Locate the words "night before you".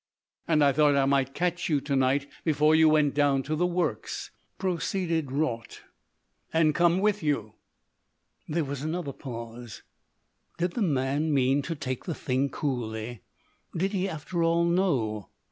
1.95-2.89